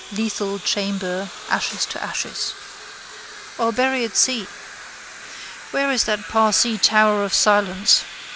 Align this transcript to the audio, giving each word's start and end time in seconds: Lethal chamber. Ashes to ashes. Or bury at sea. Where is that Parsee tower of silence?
Lethal 0.11 0.57
chamber. 0.57 1.29
Ashes 1.47 1.85
to 1.85 2.01
ashes. 2.01 2.55
Or 3.59 3.71
bury 3.71 4.03
at 4.03 4.17
sea. 4.17 4.47
Where 5.69 5.91
is 5.91 6.05
that 6.05 6.27
Parsee 6.27 6.79
tower 6.81 7.23
of 7.23 7.35
silence? 7.35 8.03